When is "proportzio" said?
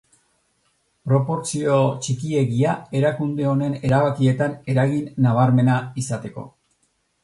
1.09-1.75